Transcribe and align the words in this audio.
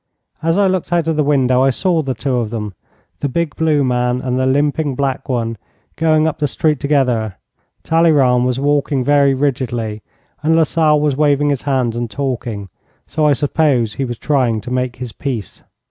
As 0.41 0.57
I 0.57 0.65
looked 0.65 0.91
out 0.91 1.07
of 1.07 1.15
the 1.15 1.23
window 1.23 1.61
I 1.61 1.69
saw 1.69 2.01
the 2.01 2.15
two 2.15 2.37
of 2.37 2.49
them, 2.49 2.73
the 3.19 3.29
big 3.29 3.55
blue 3.55 3.83
man 3.83 4.19
and 4.19 4.39
the 4.39 4.47
limping 4.47 4.95
black 4.95 5.29
one, 5.29 5.59
going 5.95 6.25
up 6.25 6.39
the 6.39 6.47
street 6.47 6.79
together. 6.79 7.35
Talleyrand 7.83 8.43
was 8.47 8.59
walking 8.59 9.03
very 9.03 9.35
rigidly, 9.35 10.01
and 10.41 10.55
Lasalle 10.55 10.99
was 10.99 11.15
waving 11.15 11.51
his 11.51 11.61
hands 11.69 11.95
and 11.95 12.09
talking, 12.09 12.69
so 13.05 13.27
I 13.27 13.33
suppose 13.33 13.93
he 13.93 14.05
was 14.05 14.17
trying 14.17 14.59
to 14.61 14.71
make 14.71 14.95
his 14.95 15.11
peace. 15.13 15.61